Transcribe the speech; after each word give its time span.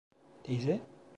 Teyze? 0.43 0.79